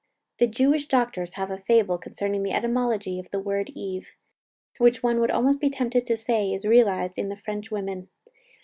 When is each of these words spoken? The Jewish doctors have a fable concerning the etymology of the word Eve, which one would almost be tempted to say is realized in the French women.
The 0.39 0.47
Jewish 0.47 0.87
doctors 0.87 1.35
have 1.35 1.51
a 1.51 1.59
fable 1.59 1.99
concerning 1.99 2.41
the 2.41 2.53
etymology 2.53 3.19
of 3.19 3.29
the 3.29 3.37
word 3.39 3.69
Eve, 3.75 4.15
which 4.79 5.03
one 5.03 5.19
would 5.19 5.29
almost 5.29 5.59
be 5.59 5.69
tempted 5.69 6.07
to 6.07 6.17
say 6.17 6.51
is 6.51 6.65
realized 6.65 7.19
in 7.19 7.29
the 7.29 7.37
French 7.37 7.69
women. 7.69 8.09